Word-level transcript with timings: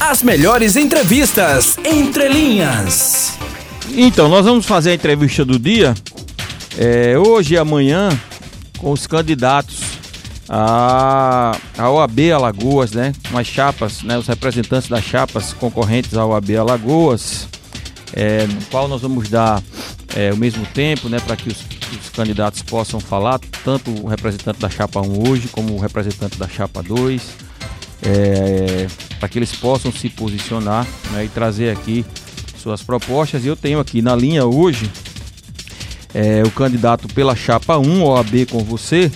As 0.00 0.22
melhores 0.22 0.76
entrevistas 0.76 1.76
entre 1.84 2.28
linhas. 2.28 3.36
Então, 3.90 4.28
nós 4.28 4.44
vamos 4.44 4.64
fazer 4.64 4.90
a 4.90 4.94
entrevista 4.94 5.44
do 5.44 5.58
dia 5.58 5.94
é, 6.78 7.18
hoje 7.18 7.54
e 7.54 7.58
amanhã 7.58 8.08
com 8.78 8.92
os 8.92 9.08
candidatos 9.08 9.80
a, 10.48 11.58
a 11.76 11.90
OAB 11.90 12.30
Alagoas, 12.32 12.92
né? 12.92 13.12
Com 13.28 13.36
as 13.36 13.46
chapas, 13.48 14.02
né? 14.02 14.16
Os 14.16 14.28
representantes 14.28 14.88
das 14.88 15.04
chapas 15.04 15.52
concorrentes 15.52 16.16
à 16.16 16.24
OAB 16.24 16.56
Alagoas, 16.56 17.48
é, 18.12 18.46
no 18.46 18.62
qual 18.66 18.86
nós 18.86 19.02
vamos 19.02 19.28
dar 19.28 19.60
é, 20.14 20.32
o 20.32 20.36
mesmo 20.36 20.64
tempo, 20.66 21.08
né? 21.08 21.18
Para 21.18 21.36
que 21.36 21.48
os, 21.48 21.58
os, 22.00 22.08
candidatos 22.10 22.62
possam 22.62 23.00
falar, 23.00 23.40
tanto 23.64 23.90
o 23.90 24.06
representante 24.06 24.60
da 24.60 24.70
chapa 24.70 25.00
1 25.00 25.28
hoje, 25.28 25.48
como 25.48 25.74
o 25.74 25.80
representante 25.80 26.38
da 26.38 26.48
chapa 26.48 26.82
2, 26.82 27.47
é, 28.02 28.86
para 29.18 29.28
que 29.28 29.38
eles 29.38 29.54
possam 29.54 29.92
se 29.92 30.08
posicionar 30.08 30.86
né? 31.12 31.24
e 31.24 31.28
trazer 31.28 31.70
aqui 31.70 32.04
suas 32.56 32.82
propostas. 32.82 33.44
E 33.44 33.48
eu 33.48 33.56
tenho 33.56 33.80
aqui 33.80 34.02
na 34.02 34.14
linha 34.14 34.44
hoje 34.44 34.90
é, 36.14 36.42
o 36.44 36.50
candidato 36.50 37.08
pela 37.08 37.34
chapa 37.34 37.76
1 37.78 38.04
OAB 38.04 38.46
com 38.50 38.58
você, 38.64 39.10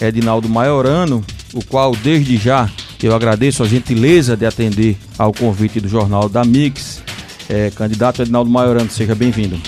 Edinaldo 0.00 0.48
Maiorano, 0.48 1.24
o 1.52 1.64
qual 1.64 1.94
desde 1.94 2.36
já 2.36 2.68
eu 3.02 3.14
agradeço 3.14 3.64
a 3.64 3.66
gentileza 3.66 4.36
de 4.36 4.46
atender 4.46 4.96
ao 5.18 5.32
convite 5.32 5.80
do 5.80 5.88
Jornal 5.88 6.28
da 6.28 6.44
Mix. 6.44 7.02
É, 7.48 7.70
candidato 7.70 8.22
Edinaldo 8.22 8.48
Maiorano, 8.48 8.88
seja 8.88 9.14
bem-vindo. 9.14 9.60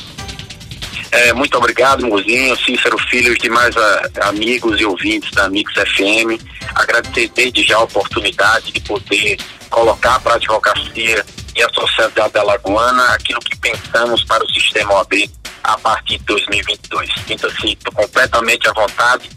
É, 1.10 1.32
muito 1.32 1.56
obrigado, 1.56 2.06
Mozinho, 2.06 2.56
Cícero 2.56 2.98
Filho 3.08 3.34
e 3.34 3.38
demais 3.38 3.76
a, 3.76 4.28
amigos 4.28 4.80
e 4.80 4.84
ouvintes 4.84 5.30
da 5.32 5.48
Mix 5.48 5.72
FM. 5.74 6.40
Agradecer 6.74 7.30
desde 7.34 7.62
já 7.62 7.76
a 7.76 7.82
oportunidade 7.82 8.72
de 8.72 8.80
poder 8.80 9.38
colocar 9.70 10.20
para 10.20 10.34
a 10.34 10.36
advocacia 10.36 11.24
e 11.56 11.62
a 11.62 11.68
sociedade 11.70 12.36
alagoana 12.38 13.04
aquilo 13.14 13.40
que 13.40 13.56
pensamos 13.56 14.24
para 14.24 14.44
o 14.44 14.48
sistema 14.50 14.94
OAB 14.94 15.30
a 15.62 15.78
partir 15.78 16.18
de 16.18 16.24
2022. 16.24 17.10
Então, 17.28 17.50
assim, 17.50 17.72
estou 17.72 17.92
completamente 17.92 18.68
à 18.68 18.72
vontade 18.72 19.30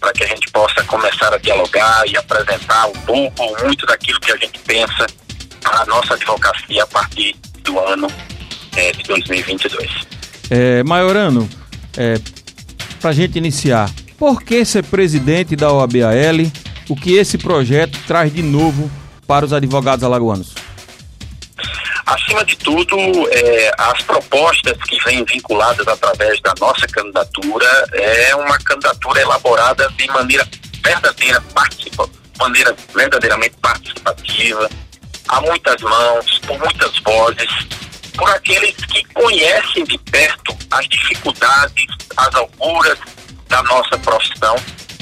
para 0.00 0.12
que 0.12 0.24
a 0.24 0.26
gente 0.26 0.50
possa 0.50 0.82
começar 0.84 1.32
a 1.32 1.38
dialogar 1.38 2.06
e 2.06 2.16
apresentar 2.16 2.86
um 2.86 3.00
pouco 3.00 3.42
ou 3.42 3.64
muito 3.64 3.86
daquilo 3.86 4.20
que 4.20 4.32
a 4.32 4.36
gente 4.36 4.58
pensa 4.60 5.06
para 5.60 5.80
a 5.80 5.86
nossa 5.86 6.14
advocacia 6.14 6.82
a 6.82 6.86
partir 6.86 7.34
do 7.62 7.78
ano 7.80 8.08
é, 8.76 8.92
de 8.92 9.02
2022. 9.04 9.90
É, 10.50 10.82
Maiorano, 10.82 11.48
é, 11.96 12.18
para 13.00 13.10
a 13.10 13.12
gente 13.14 13.38
iniciar, 13.38 13.90
por 14.18 14.42
que 14.42 14.64
ser 14.64 14.84
presidente 14.84 15.56
da 15.56 15.72
OABAL? 15.72 16.12
O 16.88 16.94
que 16.94 17.16
esse 17.16 17.38
projeto 17.38 17.98
traz 18.06 18.32
de 18.32 18.42
novo 18.42 18.90
para 19.26 19.44
os 19.44 19.52
advogados 19.52 20.04
alagoanos? 20.04 20.54
Acima 22.04 22.44
de 22.44 22.56
tudo, 22.56 22.96
é, 23.30 23.72
as 23.78 24.02
propostas 24.02 24.76
que 24.82 25.02
vêm 25.04 25.24
vinculadas 25.24 25.88
através 25.88 26.38
da 26.42 26.52
nossa 26.60 26.86
candidatura 26.86 27.66
é 27.92 28.36
uma 28.36 28.58
candidatura 28.58 29.22
elaborada 29.22 29.88
de 29.96 30.06
maneira 30.08 30.46
verdadeira, 30.84 31.40
participa, 31.54 32.06
maneira 32.38 32.76
verdadeiramente 32.94 33.56
participativa, 33.62 34.68
a 35.28 35.40
muitas 35.40 35.80
mãos, 35.80 36.38
por 36.46 36.58
muitas 36.58 36.98
vozes, 36.98 37.66
por 38.14 38.28
aqueles 38.28 38.76
que 38.76 39.02
conhecem 39.14 39.84
de 39.84 39.96
perto 39.98 40.54
as 40.70 40.86
dificuldades, 40.86 41.86
as 42.18 42.34
alturas 42.34 42.98
da 43.48 43.62
nossa 43.62 43.96
profissão 43.98 44.56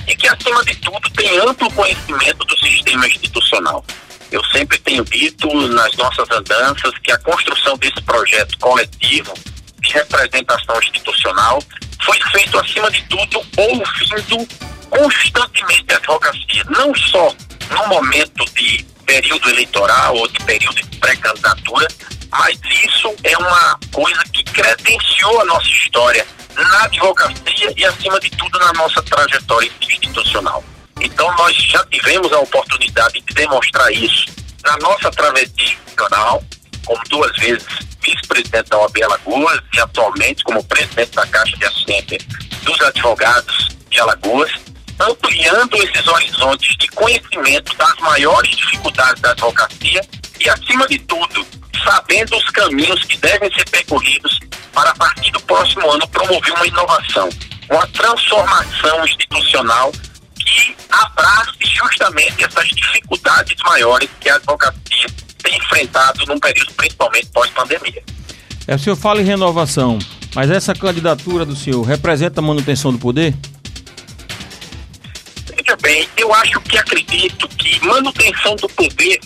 e 0.07 0.15
que, 0.17 0.29
acima 0.29 0.65
de 0.65 0.75
tudo, 0.77 1.11
tem 1.11 1.39
amplo 1.41 1.71
conhecimento 1.73 2.45
do 2.45 2.59
sistema 2.59 3.07
institucional. 3.07 3.85
Eu 4.31 4.43
sempre 4.47 4.79
tenho 4.79 5.05
dito 5.05 5.47
nas 5.69 5.95
nossas 5.97 6.31
andanças 6.31 6.93
que 7.03 7.13
a 7.13 7.19
construção 7.19 7.77
desse 7.77 8.01
projeto 8.03 8.59
coletivo 8.59 9.35
de 9.81 9.93
representação 9.93 10.79
institucional 10.81 11.63
foi 12.03 12.19
feito, 12.33 12.59
acima 12.59 12.91
de 12.91 13.03
tudo, 13.05 13.43
ouvindo 13.57 14.49
constantemente 14.89 15.93
a 15.93 15.97
advocacia, 15.97 16.65
não 16.71 16.95
só 16.95 17.35
no 17.71 17.87
momento 17.89 18.45
de 18.55 18.85
período 19.07 19.49
eleitoral 19.51 20.17
ou 20.17 20.29
de 20.29 20.39
período 20.45 20.77
de 20.77 20.97
pré-candidatura, 20.99 21.89
mas 22.33 22.59
isso 22.85 23.15
é 23.23 23.37
uma 23.37 23.79
coisa 23.93 24.23
que 24.33 24.43
credenciou 24.45 25.41
a 25.41 25.45
nossa 25.45 25.69
história 25.69 26.27
na 26.57 26.85
advocacia 26.85 27.73
e, 27.77 27.85
acima 27.85 28.19
de 28.21 28.31
tudo, 28.31 28.59
na 28.59 28.73
nossa 28.73 29.03
trajetória 29.03 29.71
institucional. 29.83 30.65
Então, 31.01 31.31
nós 31.37 31.55
já 31.57 31.85
tivemos 31.87 32.33
a 32.33 32.41
oportunidade 32.41 33.21
de 33.21 33.35
demonstrar 33.35 33.93
isso 33.93 34.27
na 34.65 34.77
nossa 34.79 35.11
travessia 35.11 35.53
institucional, 35.59 36.43
como 36.85 37.03
duas 37.09 37.37
vezes 37.37 37.67
vice-presidente 38.01 38.71
da 38.71 38.79
OAB 38.79 39.03
Alagoas 39.03 39.61
e 39.75 39.81
atualmente 39.81 40.43
como 40.45 40.65
presidente 40.65 41.13
da 41.13 41.27
Caixa 41.27 41.57
de 41.57 41.65
Assistência 41.65 42.19
dos 42.63 42.81
Advogados 42.81 43.69
de 43.91 44.01
Alagoas, 44.01 44.51
ampliando 44.99 45.77
esses 45.77 46.07
horizontes 46.07 46.77
de 46.79 46.89
conhecimento 46.89 47.77
das 47.77 47.97
maiores 47.99 48.57
dificuldades 48.57 49.21
da 49.21 49.31
advocacia 49.31 50.01
e, 50.41 50.49
acima 50.49 50.87
de 50.89 50.99
tudo, 51.01 51.47
sabendo 51.85 52.37
os 52.37 52.45
caminhos 52.51 53.05
que 53.05 53.17
devem 53.19 53.53
ser 53.53 53.69
percorridos 53.71 54.39
para, 54.73 54.91
a 54.91 54.95
partir 54.95 55.31
do 55.33 55.41
próximo 55.41 55.91
ano, 55.91 56.07
promover 56.09 56.53
uma 56.55 56.67
inovação, 56.67 57.29
uma 57.71 57.87
transformação 57.89 59.05
institucional 59.05 59.93
que 60.37 60.77
abrace 60.91 61.59
justamente 61.63 62.45
essas 62.45 62.69
dificuldades 62.69 63.57
maiores 63.65 64.09
que 64.21 64.29
a 64.29 64.37
advocacia 64.37 65.07
tem 65.43 65.57
enfrentado 65.57 66.25
num 66.27 66.39
período 66.39 66.73
principalmente 66.75 67.27
pós-pandemia. 67.27 68.03
É, 68.67 68.75
o 68.75 68.79
senhor 68.79 68.97
fala 68.97 69.21
em 69.21 69.25
renovação, 69.25 69.99
mas 70.35 70.51
essa 70.51 70.75
candidatura 70.75 71.45
do 71.45 71.57
senhor 71.57 71.83
representa 71.83 72.41
a 72.41 72.43
manutenção 72.43 72.93
do 72.93 72.99
poder? 72.99 73.35
Veja 75.57 75.77
bem, 75.81 76.09
eu 76.17 76.33
acho 76.35 76.61
que 76.61 76.79
acredito 76.79 77.49
que 77.49 77.85
manutenção 77.85 78.55
do 78.57 78.69
poder 78.69 79.21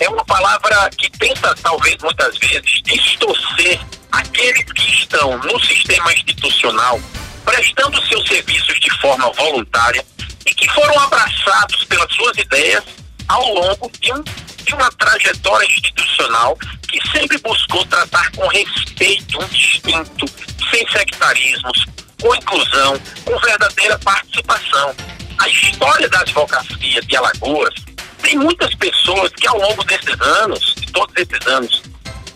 é 0.00 0.08
uma 0.08 0.24
palavra 0.24 0.90
que 0.96 1.10
tenta, 1.10 1.54
talvez, 1.62 1.96
muitas 2.02 2.36
vezes, 2.38 2.82
distorcer 2.82 3.80
aqueles 4.10 4.64
que 4.72 4.92
estão 4.92 5.38
no 5.38 5.60
sistema 5.60 6.12
institucional 6.12 7.00
prestando 7.44 8.06
seus 8.06 8.26
serviços 8.28 8.78
de 8.80 8.90
forma 9.00 9.30
voluntária 9.32 10.04
e 10.46 10.54
que 10.54 10.68
foram 10.70 10.98
abraçados 11.00 11.84
pelas 11.84 12.12
suas 12.14 12.36
ideias 12.38 12.84
ao 13.28 13.54
longo 13.54 13.90
de, 14.00 14.12
um, 14.12 14.22
de 14.22 14.74
uma 14.74 14.90
trajetória 14.92 15.66
institucional 15.66 16.56
que 16.88 17.00
sempre 17.10 17.38
buscou 17.38 17.84
tratar 17.86 18.30
com 18.32 18.46
respeito 18.48 19.42
um 19.42 19.48
distinto, 19.48 20.26
sem 20.70 20.86
sectarismos, 20.90 21.86
com 22.20 22.34
inclusão, 22.34 23.00
com 23.24 23.38
verdadeira 23.38 23.98
participação. 23.98 24.94
A 25.38 25.48
história 25.48 26.08
da 26.08 26.20
advocacia 26.20 27.00
de 27.00 27.16
Alagoas 27.16 27.74
tem 28.22 28.38
muitas 28.38 28.74
pessoas 28.76 29.30
que 29.32 29.46
ao 29.46 29.58
longo 29.58 29.84
desses 29.84 30.20
anos, 30.20 30.74
de 30.76 30.86
todos 30.92 31.14
esses 31.16 31.46
anos 31.46 31.82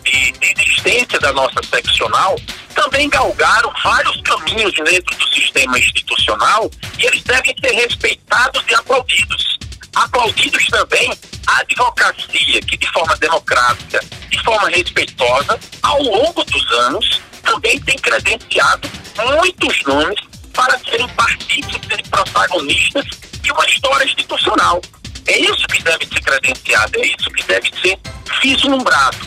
de, 0.03 0.31
de 0.33 0.61
existência 0.61 1.19
da 1.19 1.33
nossa 1.33 1.61
seccional, 1.63 2.35
também 2.75 3.09
galgaram 3.09 3.73
vários 3.83 4.21
caminhos 4.21 4.73
dentro 4.73 5.17
do 5.17 5.27
sistema 5.33 5.79
institucional 5.79 6.69
e 6.99 7.05
eles 7.05 7.23
devem 7.23 7.55
ser 7.59 7.71
respeitados 7.71 8.63
e 8.69 8.75
aplaudidos. 8.75 9.57
Aplaudidos 9.95 10.67
também 10.67 11.11
a 11.47 11.59
advocacia, 11.61 12.61
que 12.61 12.77
de 12.77 12.87
forma 12.91 13.15
democrática, 13.17 13.99
de 14.29 14.43
forma 14.43 14.69
respeitosa, 14.69 15.59
ao 15.81 16.01
longo 16.03 16.43
dos 16.43 16.71
anos, 16.71 17.21
também 17.41 17.79
tem 17.81 17.97
credenciado 17.97 18.89
muitos 19.17 19.83
nomes 19.83 20.19
para 20.53 20.77
serem 20.79 21.07
partícipes 21.09 21.97
e 21.97 22.09
protagonistas 22.09 23.05
de 23.41 23.51
uma 23.51 23.65
história 23.65 24.05
institucional. 24.05 24.81
É 25.27 25.39
isso 25.39 25.67
que 25.67 25.83
deve 25.83 26.05
ser 26.05 26.21
credenciado, 26.21 26.99
é 26.99 27.07
isso 27.07 27.29
que 27.31 27.43
deve 27.43 27.71
ser 27.81 27.97
vislumbrado. 28.41 29.17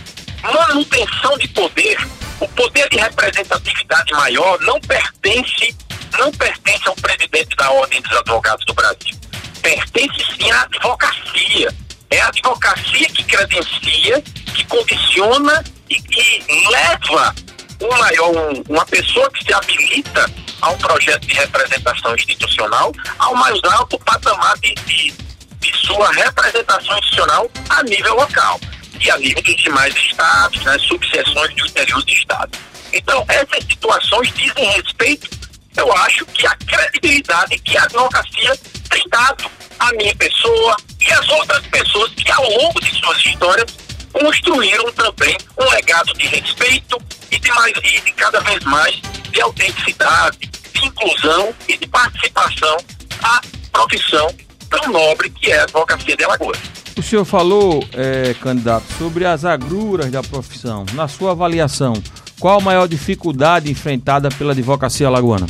Manutenção 0.42 1.36
de 1.38 1.48
poder 1.48 1.98
o 2.40 2.48
poder 2.48 2.88
de 2.88 2.96
representatividade 2.96 4.12
maior 4.12 4.58
não 4.60 4.80
pertence, 4.80 5.76
não 6.18 6.32
pertence 6.32 6.88
ao 6.88 6.96
presidente 6.96 7.54
da 7.54 7.70
Ordem 7.70 8.00
dos 8.00 8.16
Advogados 8.16 8.64
do 8.64 8.74
Brasil. 8.74 9.14
Pertence 9.60 10.24
sim 10.36 10.50
à 10.50 10.62
advocacia. 10.62 11.74
É 12.08 12.20
a 12.20 12.28
advocacia 12.28 13.06
que 13.10 13.22
credencia, 13.24 14.22
que 14.54 14.64
condiciona 14.64 15.62
e 15.88 16.00
que 16.00 16.42
leva 16.70 17.34
um 17.82 17.98
maior, 17.98 18.30
um, 18.30 18.62
uma 18.70 18.86
pessoa 18.86 19.30
que 19.30 19.44
se 19.44 19.52
habilita 19.52 20.30
a 20.62 20.70
um 20.70 20.78
projeto 20.78 21.26
de 21.26 21.34
representação 21.34 22.14
institucional 22.14 22.92
ao 23.18 23.34
mais 23.34 23.60
alto 23.64 23.98
patamar 23.98 24.58
de, 24.58 24.74
de, 24.86 25.14
de 25.60 25.86
sua 25.86 26.10
representação 26.12 26.98
institucional 26.98 27.50
a 27.68 27.82
nível 27.84 28.14
local 28.14 28.60
e 29.00 29.10
a 29.10 29.18
nível 29.18 29.42
dos 29.42 29.56
demais 29.56 29.94
estados, 29.94 30.62
né, 30.62 30.78
subseções 30.80 31.54
do 31.54 31.66
interior 31.66 32.02
do 32.02 32.10
estado. 32.10 32.58
Então, 32.92 33.24
essas 33.28 33.64
situações 33.64 34.32
dizem 34.34 34.64
respeito, 34.72 35.30
eu 35.76 35.92
acho, 35.98 36.26
que 36.26 36.46
a 36.46 36.54
credibilidade 36.56 37.58
que 37.60 37.78
a 37.78 37.84
advocacia 37.84 38.56
tem 38.90 39.04
dado 39.08 39.50
à 39.78 39.92
minha 39.92 40.14
pessoa 40.16 40.76
e 41.00 41.12
às 41.12 41.28
outras 41.28 41.66
pessoas 41.68 42.10
que, 42.14 42.30
ao 42.32 42.50
longo 42.50 42.80
de 42.80 42.90
suas 42.98 43.24
histórias, 43.24 43.76
construíram 44.12 44.92
também 44.92 45.36
um 45.58 45.70
legado 45.70 46.12
de 46.14 46.26
respeito 46.26 46.98
e 47.30 47.38
de, 47.38 47.48
mais, 47.52 47.72
e 47.76 48.00
de 48.00 48.12
cada 48.12 48.40
vez 48.40 48.62
mais 48.64 49.00
de 49.30 49.40
autenticidade, 49.40 50.38
de 50.38 50.84
inclusão 50.84 51.54
e 51.68 51.76
de 51.76 51.86
participação 51.86 52.76
à 53.22 53.40
profissão 53.72 54.34
tão 54.70 54.92
nobre 54.92 55.28
que 55.30 55.50
é 55.50 55.58
a 55.58 55.62
advocacia 55.64 56.16
de 56.16 56.24
Alagoas. 56.24 56.58
O 56.96 57.02
senhor 57.02 57.24
falou, 57.24 57.84
é, 57.92 58.34
candidato, 58.34 58.84
sobre 58.98 59.24
as 59.24 59.44
agruras 59.44 60.10
da 60.10 60.22
profissão. 60.22 60.86
Na 60.94 61.08
sua 61.08 61.32
avaliação, 61.32 61.94
qual 62.38 62.58
a 62.58 62.62
maior 62.62 62.86
dificuldade 62.86 63.70
enfrentada 63.70 64.28
pela 64.30 64.52
advocacia 64.52 65.06
alagoana? 65.06 65.46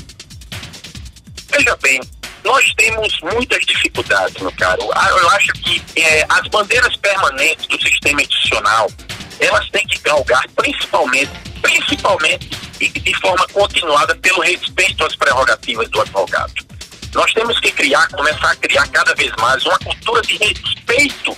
Veja 1.51 1.77
bem, 1.83 2.01
nós 2.45 2.65
temos 2.77 3.21
muitas 3.35 3.65
dificuldades, 3.67 4.41
meu 4.41 4.53
caro. 4.53 4.83
Ah, 4.95 5.09
eu 5.11 5.31
acho 5.31 5.53
que 5.55 5.83
é, 5.97 6.25
as 6.29 6.47
bandeiras 6.49 6.97
permanentes 6.97 7.67
do 7.67 7.81
sistema 7.81 8.23
institucional, 8.23 8.91
elas 9.39 9.69
têm 9.71 9.87
que 9.87 9.99
galgar 10.01 10.45
principalmente, 10.57 11.31
principalmente 11.61 12.51
e 12.81 12.89
de 12.89 13.15
forma 13.21 13.47
continuada 13.53 14.15
pelo 14.17 14.41
respeito 14.41 15.05
às 15.05 15.15
prerrogativas 15.15 15.89
do 15.91 16.01
advogado. 16.01 16.53
Nós 17.15 17.33
temos 17.33 17.59
que 17.61 17.71
criar, 17.73 18.09
começar 18.09 18.51
a 18.51 18.57
criar 18.57 18.87
cada 18.89 19.15
vez 19.15 19.33
mais 19.39 19.65
uma 19.65 19.79
cultura 19.79 20.23
de 20.23 20.37
respeito 20.37 21.37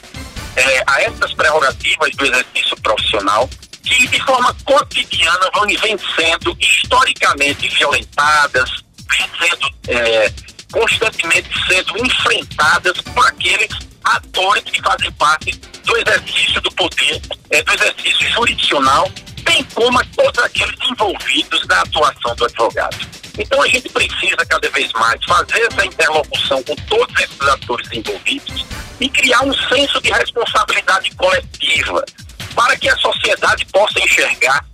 é, 0.57 0.83
a 0.87 1.03
essas 1.03 1.33
prerrogativas 1.35 2.11
do 2.15 2.27
exercício 2.27 2.77
profissional 2.83 3.49
que 3.83 4.07
de 4.09 4.21
forma 4.23 4.55
cotidiana 4.65 5.51
vão 5.55 5.67
vem 5.67 5.99
sendo 6.17 6.57
historicamente 6.61 7.69
violentadas, 7.69 8.71
vem 9.11 9.49
sendo 9.49 9.71
é, 9.89 10.33
constantemente 10.71 11.51
sendo 11.67 11.99
enfrentadas 11.99 13.01
por 13.01 13.27
aqueles 13.27 13.69
atores 14.05 14.63
que 14.65 14.83
fazem 14.83 15.13
parte 15.13 15.53
do 15.85 15.97
exercício 15.97 16.61
do 16.61 16.71
poder, 16.73 17.21
é, 17.51 17.63
do 17.63 17.73
exercício 17.73 18.31
jurisdicional, 18.31 19.11
bem 19.53 19.65
como 19.75 20.01
a 20.01 20.05
todos 20.17 20.43
aqueles 20.43 20.77
envolvidos 20.91 21.67
na 21.67 21.83
atuação 21.83 22.35
do 22.35 22.45
advogado. 22.47 22.97
Então 23.39 23.63
a 23.63 23.69
gente 23.69 23.89
precisa 23.91 24.37
cada 24.49 24.71
vez 24.71 24.91
mais 24.93 25.23
fazer 25.25 25.61
essa 25.61 25.85
interlocução 25.85 26.63
com 26.63 26.75
todos 26.89 27.21
esses 27.21 27.41
atores 27.41 27.89
envolvidos 27.93 28.65
e 29.01 29.09
criar 29.09 29.43
um 29.43 29.53
senso 29.69 30.01
de 30.01 30.11
responsabilidade 30.11 31.11
coletiva 31.17 32.05
para 32.55 32.77
que 32.77 32.89
a 32.89 32.97
sociedade 32.97 33.67
possa 33.67 33.99
enxergar 34.01 34.65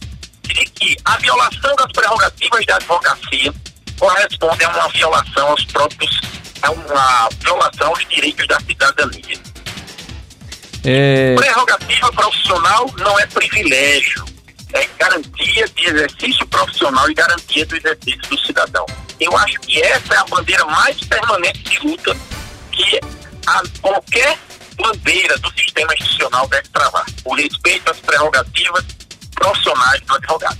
de 0.43 0.65
que 0.65 0.97
a 1.05 1.17
violação 1.19 1.75
das 1.77 1.93
prerrogativas 1.93 2.67
da 2.67 2.77
advocacia 2.77 3.53
corresponde 3.99 4.65
a 4.65 4.69
uma 4.71 4.89
violação 4.91 5.49
aos 5.49 5.65
próprios, 5.67 6.21
a 6.63 6.71
uma 6.71 7.29
violação 7.41 7.89
aos 7.89 8.07
direitos 8.09 8.47
da 8.47 8.61
cidadania. 8.61 9.39
É... 10.85 11.35
Prerrogativa 11.37 12.13
profissional 12.13 12.91
não 12.99 13.19
é 13.19 13.27
privilégio, 13.27 14.25
é 14.75 14.89
garantia 14.99 15.69
de 15.69 15.87
exercício 15.87 16.47
profissional 16.47 17.11
e 17.11 17.15
garantia 17.15 17.65
do 17.67 17.77
exercício 17.77 18.21
do 18.29 18.39
cidadão. 18.39 18.87
Eu 19.21 19.37
acho 19.37 19.59
que 19.61 19.81
essa 19.83 20.15
é 20.15 20.17
a 20.19 20.25
bandeira 20.25 20.65
mais 20.67 20.97
permanente 21.01 21.63
de 21.63 21.79
luta 21.87 22.17
que 22.73 23.01
a 23.47 23.63
qualquer 23.81 24.39
bandeira 24.77 25.37
do 25.39 25.51
sistema 25.53 25.93
institucional 25.95 26.49
deve 26.49 26.69
travar. 26.69 27.07
O 27.25 27.35
respeito 27.35 27.91
às 27.91 27.99
prerrogativas 27.99 28.85
profissionais 29.35 30.01
do 30.03 30.15
advogado. 30.15 30.59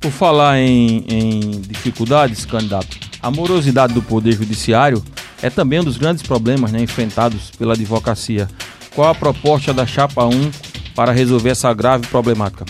Por 0.00 0.12
falar 0.12 0.58
em, 0.58 1.04
em 1.08 1.60
dificuldades, 1.62 2.44
candidato, 2.44 2.96
a 3.20 3.30
morosidade 3.30 3.92
do 3.92 4.02
Poder 4.02 4.32
Judiciário 4.32 5.02
é 5.42 5.50
também 5.50 5.80
um 5.80 5.84
dos 5.84 5.96
grandes 5.96 6.22
problemas 6.22 6.70
né, 6.70 6.80
enfrentados 6.80 7.50
pela 7.50 7.74
advocacia. 7.74 8.48
Qual 8.94 9.08
a 9.08 9.14
proposta 9.14 9.74
da 9.74 9.86
Chapa 9.86 10.24
1 10.24 10.50
para 10.94 11.12
resolver 11.12 11.50
essa 11.50 11.72
grave 11.74 12.06
problemática? 12.06 12.64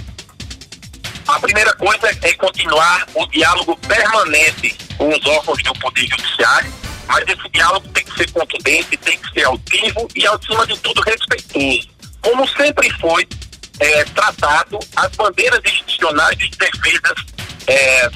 Coisa 1.78 2.18
é 2.22 2.32
continuar 2.34 3.06
o 3.14 3.26
diálogo 3.26 3.76
permanente 3.76 4.74
com 4.96 5.08
os 5.08 5.26
órgãos 5.26 5.62
do 5.62 5.72
Poder 5.74 6.06
Judiciário, 6.08 6.72
mas 7.06 7.24
esse 7.28 7.48
diálogo 7.50 7.86
tem 7.88 8.04
que 8.04 8.16
ser 8.16 8.30
contundente, 8.30 8.96
tem 8.96 9.18
que 9.18 9.30
ser 9.32 9.44
altivo 9.44 10.08
e, 10.14 10.26
acima 10.26 10.66
de 10.66 10.78
tudo, 10.78 11.02
respeitoso. 11.02 11.88
Como 12.22 12.48
sempre 12.48 12.90
foi 12.98 13.28
é, 13.78 14.04
tratado 14.04 14.78
as 14.96 15.14
bandeiras 15.16 15.60
institucionais 15.64 16.36
de 16.38 16.50
defesas, 16.50 17.24
é, 17.66 18.10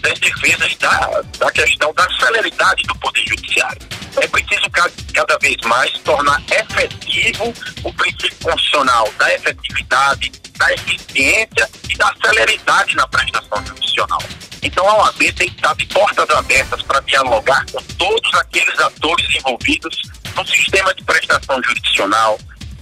das 0.00 0.18
defesas 0.18 0.76
da, 0.76 1.22
da 1.38 1.50
questão 1.52 1.94
da 1.94 2.08
celeridade 2.18 2.82
do 2.82 2.94
Poder 2.96 3.24
Judiciário. 3.28 3.80
É 4.16 4.28
preciso 4.28 4.70
cada 5.12 5.38
vez 5.38 5.56
mais 5.64 5.92
tornar 5.98 6.42
efetivo 6.50 7.52
o 7.82 7.92
princípio 7.92 8.36
constitucional 8.42 9.12
da 9.18 9.34
efetividade, 9.34 10.32
da 10.58 10.72
eficiência 10.72 11.68
e 11.88 11.96
da 11.96 12.12
celeridade 12.24 12.96
na 12.96 13.06
prestação 13.08 13.66
judicial. 13.66 14.18
Então 14.62 14.88
a 14.88 15.04
OAB 15.04 15.18
tem 15.18 15.48
que 15.48 15.56
estar 15.56 15.74
de 15.74 15.86
portas 15.86 16.28
abertas 16.30 16.82
para 16.82 17.00
dialogar 17.00 17.64
com 17.70 17.82
todos 17.98 18.34
aqueles 18.34 18.78
atores 18.80 19.26
envolvidos 19.36 20.02
no 20.34 20.46
sistema 20.46 20.94
de 20.94 21.04
prestação 21.04 21.62
jurisdicional, 21.62 22.38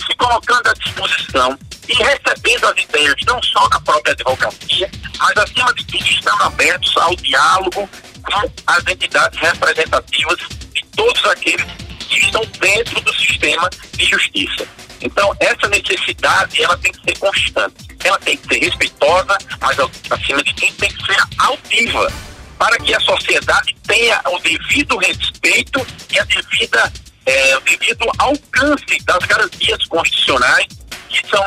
se 0.06 0.16
colocando 0.16 0.68
à 0.68 0.72
disposição 0.74 1.58
e 1.88 1.94
recebendo 1.94 2.66
as 2.66 2.82
ideias 2.82 3.14
não 3.26 3.42
só 3.42 3.68
da 3.68 3.80
própria 3.80 4.12
advocacia, 4.12 4.90
mas 5.18 5.36
acima 5.36 5.74
de 5.74 5.84
tudo 5.86 6.06
estando 6.06 6.42
abertos 6.42 6.96
ao 6.96 7.16
diálogo 7.16 7.88
com 8.22 8.52
as 8.66 8.86
entidades 8.86 9.38
representativas 9.40 10.38
de 10.72 10.84
todos 10.96 11.24
aqueles 11.26 11.66
que 12.08 12.18
estão 12.20 12.42
dentro 12.60 13.00
do 13.00 13.14
sistema 13.14 13.68
de 13.96 14.04
justiça. 14.04 14.66
Então, 15.02 15.34
essa 15.40 15.68
necessidade, 15.68 16.62
ela 16.62 16.76
tem 16.78 16.92
que 16.92 17.02
ser 17.04 17.18
constante. 17.18 17.74
Ela 18.04 18.18
tem 18.20 18.36
que 18.36 18.54
ser 18.54 18.64
respeitosa, 18.64 19.36
mas 19.60 19.76
acima 20.10 20.42
de 20.42 20.54
tudo 20.54 20.72
tem 20.74 20.90
que 20.90 21.06
ser 21.06 21.18
altiva, 21.38 22.12
para 22.58 22.78
que 22.78 22.94
a 22.94 23.00
sociedade 23.00 23.76
tenha 23.86 24.20
o 24.26 24.38
devido 24.38 24.96
respeito 24.98 25.84
e 26.12 26.18
a 26.18 26.24
devida, 26.24 26.92
é, 27.26 27.56
o 27.56 27.60
devido 27.60 28.06
alcance 28.18 28.98
das 29.04 29.24
garantias 29.26 29.84
constitucionais 29.88 30.66
que 31.08 31.28
são 31.28 31.44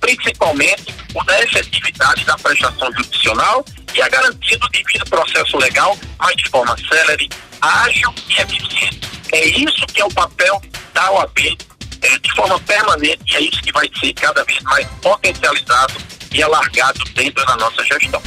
principalmente 0.00 0.94
o 1.14 1.24
da 1.24 1.42
efetividade 1.42 2.24
da 2.24 2.36
prestação 2.36 2.92
judicial 2.92 3.64
e 3.92 4.00
a 4.00 4.08
garantia 4.08 4.58
do 4.58 4.68
devido 4.68 5.04
processo 5.06 5.56
legal, 5.58 5.98
mas 6.18 6.36
de 6.36 6.48
forma 6.48 6.76
célere, 6.88 7.28
ágil 7.60 8.14
e 8.28 8.40
eficiente. 8.40 9.00
É 9.32 9.46
isso 9.46 9.84
que 9.86 10.00
é 10.00 10.04
o 10.04 10.10
papel 10.10 10.62
da 10.92 11.10
OAB 11.10 11.58
é, 12.04 12.18
de 12.18 12.32
forma 12.34 12.58
permanente 12.60 13.20
e 13.26 13.36
é 13.36 13.40
isso 13.40 13.62
que 13.62 13.72
vai 13.72 13.90
ser 13.98 14.12
cada 14.12 14.44
vez 14.44 14.62
mais 14.62 14.86
potencializado 15.00 15.94
e 16.32 16.42
alargado 16.42 17.00
dentro 17.14 17.44
da 17.46 17.56
nossa 17.56 17.82
gestão. 17.84 18.22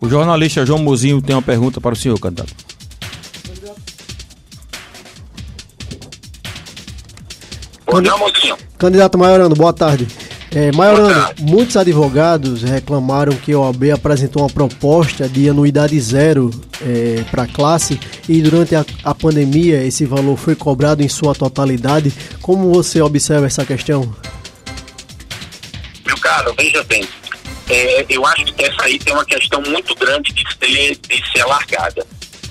O 0.00 0.08
jornalista 0.08 0.66
João 0.66 0.80
Mozinho 0.80 1.20
tem 1.22 1.36
uma 1.36 1.42
pergunta 1.42 1.80
para 1.80 1.92
o 1.92 1.96
senhor, 1.96 2.18
candidato. 2.18 2.54
Candidato 8.78 9.18
Maiorano, 9.18 9.54
boa 9.54 9.72
tarde. 9.72 10.08
É, 10.54 10.70
Maiorano, 10.70 11.34
muitos 11.40 11.78
advogados 11.78 12.62
reclamaram 12.62 13.34
que 13.34 13.52
a 13.52 13.58
OAB 13.58 13.90
apresentou 13.94 14.42
uma 14.42 14.50
proposta 14.50 15.26
de 15.26 15.48
anuidade 15.48 15.98
zero 15.98 16.50
é, 16.82 17.24
para 17.30 17.44
a 17.44 17.46
classe 17.46 17.98
e 18.28 18.42
durante 18.42 18.74
a, 18.74 18.84
a, 19.02 19.14
pandemia 19.14 19.82
esse 19.82 20.04
valor 20.04 20.36
foi 20.36 20.54
cobrado 20.54 21.02
em 21.02 21.08
sua 21.08 21.34
totalidade. 21.34 22.12
Como 22.42 22.70
você 22.70 23.00
observa 23.00 23.46
essa 23.46 23.64
questão? 23.64 24.14
Meu 26.04 26.18
caro, 26.18 26.54
veja 26.58 26.84
bem, 26.84 27.08
é, 27.70 28.04
eu 28.10 28.26
acho 28.26 28.44
que 28.44 28.62
essa 28.62 28.82
aí 28.82 28.98
tem 28.98 29.14
uma 29.14 29.24
questão 29.24 29.62
muito 29.62 29.94
grande 29.94 30.34
de 30.34 30.44
ser, 30.52 30.96
de 30.96 31.32
ser 31.32 31.40
alargada. 31.40 32.06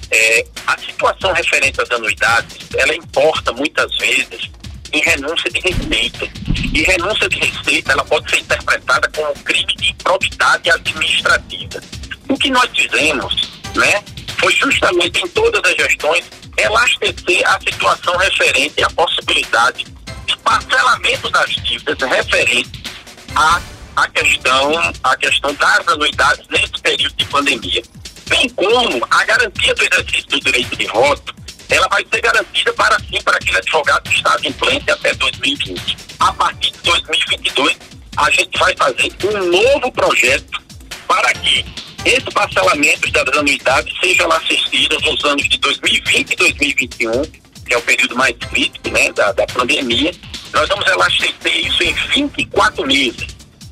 É, 0.09 0.45
a 0.65 0.75
situação 0.79 1.31
referente 1.33 1.79
às 1.79 1.91
anuidades, 1.91 2.57
ela 2.75 2.95
importa 2.95 3.53
muitas 3.53 3.95
vezes 3.97 4.49
em 4.93 5.01
renúncia 5.01 5.49
de 5.49 5.59
receita. 5.59 6.27
E 6.73 6.83
renúncia 6.83 7.27
de 7.29 7.37
receita 7.37 7.91
ela 7.91 8.05
pode 8.05 8.29
ser 8.29 8.39
interpretada 8.39 9.09
como 9.15 9.33
crime 9.43 9.75
de 9.75 9.91
improbidade 9.91 10.69
administrativa. 10.71 11.81
O 12.29 12.37
que 12.37 12.49
nós 12.49 12.69
fizemos, 12.75 13.51
né, 13.75 14.03
foi 14.39 14.53
justamente 14.55 15.23
em 15.23 15.27
todas 15.29 15.61
as 15.63 15.75
gestões 15.75 16.25
elastecer 16.57 17.41
a 17.45 17.59
situação 17.59 18.17
referente 18.17 18.83
à 18.83 18.89
possibilidade 18.89 19.85
de 20.25 20.37
parcelamento 20.37 21.29
das 21.29 21.49
dívidas 21.55 21.97
referente 22.09 22.83
à, 23.35 23.61
à 23.95 24.07
questão 24.09 24.93
à 25.03 25.17
questão 25.17 25.53
das 25.55 25.87
anuidades 25.87 26.45
nesse 26.49 26.73
período 26.81 27.15
de 27.15 27.25
pandemia, 27.25 27.81
bem 28.27 28.49
como 28.49 29.07
a 29.09 29.23
garantia 29.25 29.73
do 29.75 29.83
exercício 29.83 30.27
do 30.29 30.39
direito 30.41 30.75
de 30.75 30.87
voto 30.87 31.40
ela 31.71 31.87
vai 31.87 32.05
ser 32.11 32.21
garantida 32.21 32.73
para 32.73 32.99
sim 32.99 33.21
para 33.23 33.37
aquele 33.37 33.57
advogado 33.57 34.09
que 34.09 34.15
está 34.15 34.33
adimplente 34.33 34.91
até 34.91 35.13
2020. 35.13 35.97
A 36.19 36.33
partir 36.33 36.71
de 36.71 36.81
2022, 36.81 37.77
a 38.17 38.29
gente 38.29 38.59
vai 38.59 38.75
fazer 38.75 39.11
um 39.23 39.45
novo 39.45 39.91
projeto 39.91 40.61
para 41.07 41.33
que 41.33 41.65
esse 42.03 42.31
parcelamento 42.31 43.09
das 43.11 43.37
anuidades 43.37 43.93
seja 43.99 44.27
lá 44.27 44.37
assistido 44.37 44.99
nos 45.01 45.23
anos 45.23 45.47
de 45.47 45.57
2020 45.59 46.31
e 46.31 46.35
2021, 46.35 47.21
que 47.65 47.73
é 47.73 47.77
o 47.77 47.81
período 47.81 48.15
mais 48.15 48.35
crítico 48.37 48.89
né, 48.89 49.11
da, 49.13 49.31
da 49.31 49.45
pandemia. 49.47 50.11
Nós 50.51 50.67
vamos 50.67 50.85
elastecer 50.87 51.65
isso 51.65 51.83
em 51.83 51.93
24 51.93 52.85
meses. 52.85 53.27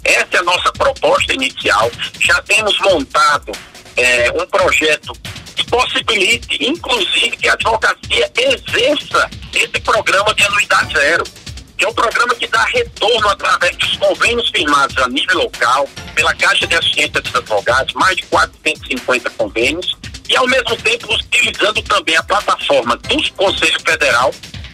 Essa 0.06 0.38
é 0.38 0.38
a 0.38 0.44
nossa 0.44 0.72
proposta 0.72 1.34
inicial. 1.34 1.92
Já 2.20 2.42
temos 2.44 2.80
montado 2.80 3.52
é, 3.98 4.32
um 4.32 4.46
projeto 4.48 5.14
que 5.60 5.66
possibilite, 5.70 6.58
inclusive, 6.62 7.36
que 7.36 7.50
a 7.50 7.54
advocacia 7.54 8.32
exerça 8.38 9.30
esse 9.54 9.82
programa 9.82 10.34
de 10.34 10.44
anuidade 10.44 10.94
zero, 10.94 11.24
que 11.78 11.86
é 11.86 11.88
um 11.88 11.94
programa 11.94 12.34
que 12.36 12.48
dá 12.48 12.64
retorno 12.66 13.28
através 13.30 13.76
dos 13.78 13.98
convênios 13.98 14.50
firmados 14.50 14.98
a 14.98 15.08
nível 15.10 15.40
local, 15.40 15.88
pela 16.16 16.34
Caixa 16.36 16.66
de 16.66 16.76
Assistência 16.76 17.22
dos 17.22 17.36
Advogados, 17.36 17.94
mais 17.94 18.16
de 18.16 18.24
450 18.24 19.30
convênios, 19.32 19.98
e 20.30 20.38
ao 20.38 20.48
mesmo 20.48 20.76
tempo 20.78 21.14
utilizando 21.14 21.82
também 21.84 22.16
a 22.16 22.24
plataforma 22.24 22.96
do 22.96 23.34
Conselho 23.34 23.80
Federal 23.82 24.34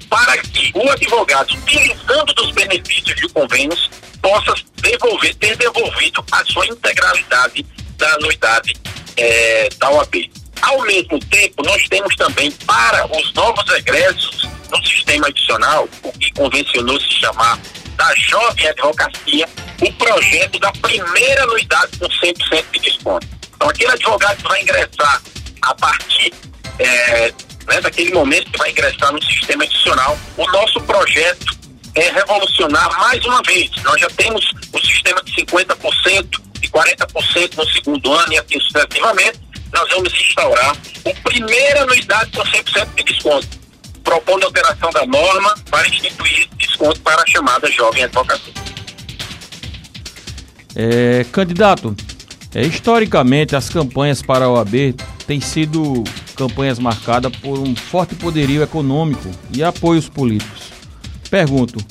para 0.10 0.38
que 0.38 0.72
o 0.76 0.90
advogado, 0.92 1.52
utilizando 1.54 2.34
dos 2.34 2.52
benefícios 2.52 3.16
de 3.16 3.28
convênios, 3.30 3.90
possa 4.22 4.54
devolver, 4.78 5.34
ter 5.36 5.56
devolvido 5.58 6.24
a 6.32 6.46
sua 6.46 6.68
integralidade 6.68 7.66
da 7.98 8.14
anuidade 8.16 8.74
é, 9.18 9.70
da 9.80 9.90
OAB. 9.92 10.45
Ao 10.62 10.82
mesmo 10.82 11.20
tempo, 11.20 11.64
nós 11.64 11.84
temos 11.90 12.16
também 12.16 12.52
para 12.52 13.06
os 13.16 13.34
novos 13.34 13.70
egressos 13.74 14.48
no 14.72 14.86
sistema 14.86 15.28
adicional, 15.28 15.88
o 16.04 16.12
que 16.14 16.32
convencionou 16.34 17.00
se 17.00 17.12
chamar 17.12 17.60
da 17.96 18.16
Jovem 18.16 18.68
Advocacia, 18.68 19.48
o 19.82 19.94
projeto 19.94 20.60
da 20.60 20.72
primeira 20.72 21.44
anuidade 21.44 21.98
com 21.98 22.08
100% 22.08 22.66
de 22.72 22.80
desconto. 22.80 23.28
Então, 23.56 23.70
aquele 23.70 23.92
advogado 23.92 24.38
que 24.38 24.44
vai 24.44 24.62
ingressar 24.62 25.22
a 25.62 25.76
partir 25.76 26.34
é, 26.80 27.34
né, 27.68 27.82
daquele 27.82 28.14
momento 28.14 28.52
que 28.52 28.58
vai 28.58 28.72
ingressar 28.72 29.12
no 29.12 29.24
sistema 29.24 29.64
adicional, 29.64 30.18
o 30.38 30.46
nosso 30.52 30.82
projeto 30.82 31.56
é 31.96 32.12
revolucionar 32.12 33.00
mais 33.00 33.24
uma 33.26 33.42
vez. 33.44 33.72
Nós 33.84 34.00
já 34.00 34.10
temos 34.10 34.46
o 34.74 34.80
sistema 34.80 35.22
de 35.24 35.32
50% 35.34 36.42
e 36.62 36.68
40% 36.68 37.56
no 37.56 37.70
segundo 37.70 38.14
ano 38.14 38.34
e 38.34 38.38
assim 38.40 38.60
sucessivamente. 38.60 39.45
Nós 39.76 39.90
vamos 39.90 40.14
instaurar 40.14 40.74
o 41.04 41.14
primeira 41.22 41.84
anuidade 41.84 42.32
com 42.32 42.42
100% 42.42 42.96
de 42.96 43.04
desconto, 43.04 43.48
propondo 44.02 44.44
a 44.44 44.46
alteração 44.46 44.90
da 44.90 45.06
norma 45.06 45.54
para 45.70 45.86
instituir 45.90 46.48
desconto 46.58 47.02
para 47.02 47.22
a 47.22 47.28
chamada 47.28 47.70
jovem 47.70 48.06
advocacia. 48.06 48.54
É, 50.74 51.26
candidato, 51.30 51.94
é, 52.54 52.62
historicamente 52.62 53.54
as 53.54 53.70
campanhas 53.70 54.22
para 54.22 54.46
a 54.46 54.50
OAB 54.50 54.96
têm 55.28 55.42
sido 55.42 56.06
campanhas 56.38 56.80
marcadas 56.80 57.36
por 57.36 57.60
um 57.60 57.76
forte 57.76 58.16
poderio 58.16 58.64
econômico 58.64 59.30
e 59.54 59.62
apoios 59.62 60.08
políticos. 60.08 60.72
Pergunto, 61.30 61.86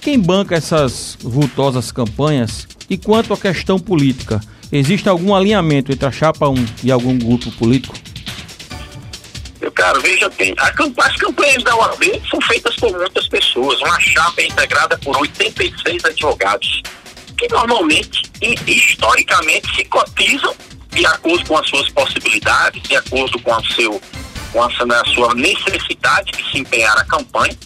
quem 0.00 0.20
banca 0.20 0.54
essas 0.54 1.18
vultosas 1.20 1.90
campanhas 1.90 2.68
e 2.88 2.96
quanto 2.96 3.32
à 3.32 3.36
questão 3.36 3.76
política, 3.76 4.40
existe 4.72 5.08
algum 5.08 5.34
alinhamento 5.34 5.92
entre 5.92 6.06
a 6.06 6.12
chapa 6.12 6.48
1 6.48 6.66
e 6.82 6.90
algum 6.90 7.18
grupo 7.18 7.50
político? 7.52 7.94
Meu 9.60 9.72
caro, 9.72 10.00
veja 10.02 10.28
bem, 10.30 10.54
as 10.58 11.16
campanhas 11.16 11.62
da 11.62 11.74
OAB 11.74 12.04
são 12.28 12.40
feitas 12.42 12.76
por 12.76 12.92
muitas 12.92 13.26
pessoas. 13.28 13.80
Uma 13.80 13.98
chapa 14.00 14.42
é 14.42 14.46
integrada 14.46 14.98
por 14.98 15.16
86 15.16 16.04
advogados, 16.04 16.82
que 17.38 17.48
normalmente 17.48 18.22
e 18.42 18.54
historicamente 18.70 19.74
se 19.74 19.84
cotizam 19.86 20.54
de 20.90 21.04
acordo 21.06 21.44
com 21.46 21.58
as 21.58 21.68
suas 21.68 21.88
possibilidades, 21.90 22.82
de 22.82 22.96
acordo 22.96 23.38
com, 23.40 23.54
a 23.54 23.62
seu, 23.74 24.00
com 24.52 24.62
a, 24.62 24.66
a 24.66 25.04
sua 25.06 25.34
necessidade 25.34 26.30
de 26.32 26.50
se 26.50 26.58
empenhar 26.58 26.94
na 26.96 27.04
campanha, 27.04 27.56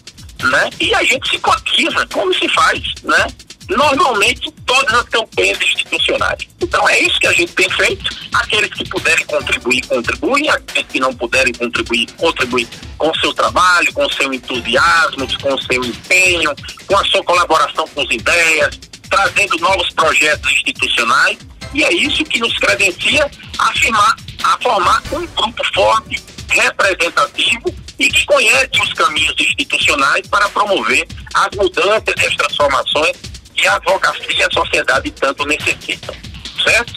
né? 0.43 0.69
E 0.79 0.93
a 0.95 1.03
gente 1.03 1.29
se 1.29 1.37
cotiza, 1.37 2.07
como 2.07 2.33
se 2.33 2.47
faz, 2.49 2.81
né? 3.03 3.27
Normalmente 3.69 4.51
todas 4.65 4.93
as 4.93 5.09
campanhas 5.09 5.59
institucionais. 5.61 6.47
Então 6.59 6.89
é 6.89 6.99
isso 6.99 7.19
que 7.19 7.27
a 7.27 7.33
gente 7.33 7.53
tem 7.53 7.69
feito. 7.69 8.09
Aqueles 8.33 8.69
que 8.73 8.87
puderem 8.89 9.25
contribuir, 9.25 9.85
contribuem. 9.85 10.49
Aqueles 10.49 10.87
que 10.87 10.99
não 10.99 11.13
puderem 11.13 11.53
contribuir, 11.53 12.07
contribuem 12.17 12.67
com 12.97 13.13
seu 13.15 13.33
trabalho, 13.33 13.93
com 13.93 14.09
seu 14.09 14.33
entusiasmo, 14.33 15.27
com 15.41 15.57
seu 15.59 15.83
empenho, 15.83 16.53
com 16.87 16.97
a 16.97 17.05
sua 17.05 17.23
colaboração 17.23 17.87
com 17.89 18.01
as 18.01 18.11
ideias, 18.11 18.79
trazendo 19.09 19.57
novos 19.59 19.89
projetos 19.91 20.51
institucionais 20.51 21.37
e 21.73 21.83
é 21.83 21.93
isso 21.93 22.23
que 22.23 22.39
nos 22.39 22.57
credencia 22.57 23.29
a, 23.59 23.73
firmar, 23.73 24.15
a 24.43 24.57
formar 24.61 25.03
um 25.11 25.25
grupo 25.27 25.63
forte, 25.73 26.23
representativo 26.49 27.73
e 27.99 28.09
que 28.09 28.25
conhece 28.25 28.81
os 28.81 28.93
caminhos 28.93 29.35
institucionais 29.39 30.25
para 30.27 30.49
promover 30.49 31.07
as 31.33 31.49
mudanças 31.55 32.15
e 32.17 32.25
as 32.25 32.35
transformações 32.35 33.17
que 33.59 33.67
a 33.67 33.75
advocacia 33.75 34.25
e 34.31 34.43
a 34.43 34.51
sociedade 34.51 35.11
tanto 35.11 35.45
necessitam. 35.45 36.15
Certo? 36.63 36.93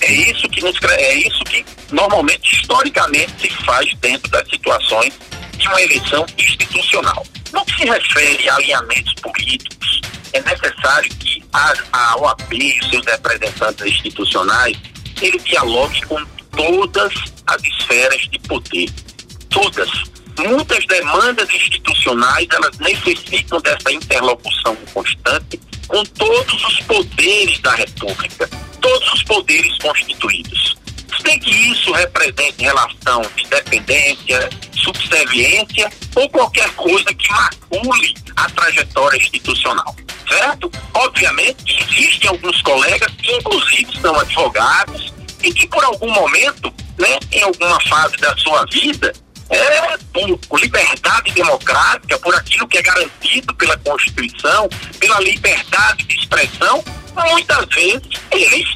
É 0.00 0.12
isso 0.12 0.48
que 0.48 0.60
nos 0.62 0.76
é 0.82 1.14
isso 1.14 1.44
que 1.44 1.64
normalmente 1.92 2.54
historicamente 2.54 3.32
se 3.40 3.64
faz 3.64 3.92
dentro 4.00 4.30
das 4.30 4.48
situações 4.48 5.12
de 5.56 5.68
uma 5.68 5.82
eleição 5.82 6.26
institucional. 6.38 7.24
No 7.52 7.64
que 7.64 7.76
se 7.76 7.84
refere 7.84 8.48
a 8.48 8.56
alinhamentos 8.56 9.14
políticos, 9.14 10.00
é 10.32 10.40
necessário 10.40 11.10
que 11.16 11.42
a, 11.52 11.74
a 11.92 12.16
OAB 12.18 12.52
e 12.52 12.78
os 12.80 12.90
seus 12.90 13.06
representantes 13.06 13.86
institucionais 13.86 14.76
ele 15.20 15.38
dialogue 15.38 16.00
com 16.06 16.24
todas 16.56 17.12
as 17.46 17.62
esferas 17.62 18.22
de 18.30 18.38
poder. 18.40 18.88
Todas. 19.50 19.90
Muitas 20.38 20.84
demandas 20.86 21.52
institucionais 21.52 22.48
elas 22.50 22.78
necessitam 22.78 23.60
dessa 23.60 23.92
interlocução 23.92 24.74
constante 24.94 25.60
com 25.88 26.04
todos 26.04 26.64
os 26.64 26.80
poderes 26.80 27.60
da 27.60 27.74
República, 27.74 28.48
todos 28.80 29.12
os 29.12 29.22
poderes 29.24 29.76
constituídos. 29.78 30.76
Sem 31.24 31.38
que 31.38 31.50
isso 31.50 31.92
represente 31.92 32.64
relação 32.64 33.22
de 33.36 33.46
dependência, 33.46 34.50
subserviência 34.82 35.90
ou 36.16 36.28
qualquer 36.30 36.68
coisa 36.70 37.14
que 37.14 37.28
macule 37.30 38.14
a 38.36 38.50
trajetória 38.50 39.18
institucional 39.18 39.94
certo? 40.32 40.70
Obviamente 40.94 41.84
existem 41.90 42.30
alguns 42.30 42.60
colegas 42.62 43.12
que 43.16 43.32
inclusive 43.32 44.00
são 44.00 44.18
advogados 44.18 45.12
e 45.42 45.52
que 45.52 45.66
por 45.68 45.84
algum 45.84 46.10
momento, 46.10 46.72
né, 46.98 47.18
em 47.32 47.42
alguma 47.42 47.80
fase 47.82 48.16
da 48.16 48.36
sua 48.36 48.64
vida, 48.66 49.12
é, 49.52 49.98
por 50.48 50.60
liberdade 50.60 51.30
democrática, 51.32 52.18
por 52.18 52.34
aquilo 52.34 52.66
que 52.66 52.78
é 52.78 52.82
garantido 52.82 53.54
pela 53.54 53.76
Constituição, 53.78 54.68
pela 54.98 55.20
liberdade 55.20 56.04
de 56.04 56.16
expressão, 56.16 56.82
muitas 57.14 57.66
vezes 57.66 58.08
eles 58.30 58.68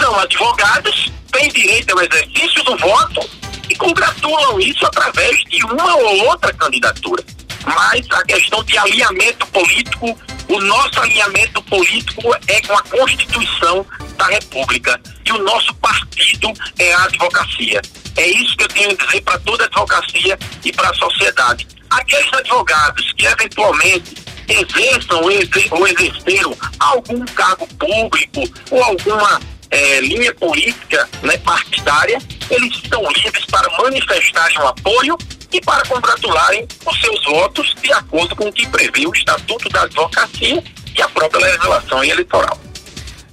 são 0.00 0.18
advogados, 0.18 1.12
têm 1.32 1.48
direito 1.50 1.92
ao 1.92 2.02
exercício 2.02 2.62
do 2.64 2.76
voto 2.78 3.28
e 3.68 3.74
congratulam 3.74 4.60
isso 4.60 4.86
através 4.86 5.36
de 5.48 5.64
uma 5.64 5.96
ou 5.96 6.26
outra 6.28 6.52
candidatura. 6.54 7.22
Mas 7.64 8.06
a 8.10 8.24
questão 8.24 8.64
de 8.64 8.78
alinhamento 8.78 9.46
político 9.48 10.18
o 10.50 10.60
nosso 10.62 11.00
alinhamento 11.00 11.62
político 11.62 12.34
é 12.48 12.60
com 12.62 12.74
a 12.74 12.82
Constituição 12.82 13.86
da 14.16 14.26
República 14.26 15.00
e 15.24 15.30
o 15.30 15.38
nosso 15.44 15.72
partido 15.74 16.52
é 16.76 16.92
a 16.92 17.04
advocacia. 17.04 17.80
É 18.16 18.26
isso 18.26 18.56
que 18.56 18.64
eu 18.64 18.68
tenho 18.68 18.90
a 18.90 18.94
dizer 18.94 19.20
para 19.22 19.38
toda 19.40 19.64
a 19.64 19.66
advocacia 19.66 20.38
e 20.64 20.72
para 20.72 20.90
a 20.90 20.94
sociedade. 20.94 21.66
Aqueles 21.90 22.32
advogados 22.32 23.12
que 23.14 23.26
eventualmente 23.26 24.14
exerçam 24.48 25.20
ou 25.22 25.86
exerceram 25.86 26.56
algum 26.78 27.24
cargo 27.26 27.66
público 27.76 28.42
ou 28.70 28.82
alguma 28.82 29.40
é, 29.70 30.00
linha 30.00 30.34
política 30.34 31.08
né, 31.22 31.38
partidária, 31.38 32.18
eles 32.50 32.74
estão 32.74 33.02
livres 33.12 33.44
para 33.46 33.70
manifestarem 33.78 34.58
o 34.58 34.66
apoio 34.66 35.16
e 35.52 35.60
para 35.60 35.84
congratularem 35.86 36.66
os 36.86 37.00
seus 37.00 37.24
votos 37.24 37.74
de 37.80 37.92
acordo 37.92 38.34
com 38.36 38.48
o 38.48 38.52
que 38.52 38.66
prevê 38.68 39.06
o 39.06 39.14
Estatuto 39.14 39.68
da 39.68 39.82
Advocacia 39.82 40.62
e 40.96 41.02
a 41.02 41.08
própria 41.08 41.46
legislação 41.46 42.02
eleitoral. 42.04 42.58